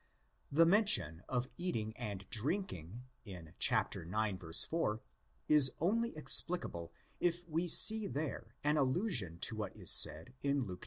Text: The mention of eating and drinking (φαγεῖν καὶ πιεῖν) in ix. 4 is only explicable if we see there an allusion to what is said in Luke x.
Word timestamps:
The 0.51 0.65
mention 0.65 1.21
of 1.29 1.47
eating 1.59 1.95
and 1.95 2.27
drinking 2.31 3.03
(φαγεῖν 3.23 3.53
καὶ 3.59 4.07
πιεῖν) 4.07 4.29
in 4.31 4.41
ix. 4.49 4.63
4 4.65 4.99
is 5.47 5.71
only 5.79 6.17
explicable 6.17 6.91
if 7.19 7.47
we 7.47 7.67
see 7.67 8.07
there 8.07 8.55
an 8.63 8.77
allusion 8.77 9.37
to 9.41 9.55
what 9.55 9.77
is 9.77 9.91
said 9.91 10.33
in 10.41 10.63
Luke 10.65 10.79
x. 10.79 10.79